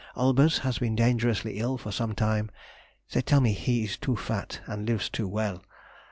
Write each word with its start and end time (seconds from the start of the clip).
Olbers 0.15 0.61
has 0.65 0.79
been 0.79 0.95
dangerously 0.95 1.59
ill 1.59 1.77
for 1.77 1.91
some 1.91 2.15
time; 2.15 2.49
they 3.13 3.21
tell 3.21 3.39
me 3.39 3.53
he 3.53 3.83
is 3.83 3.97
too 3.97 4.15
fat, 4.15 4.59
and 4.65 4.87
lives 4.89 5.09
too 5.09 5.27
well. 5.27 5.61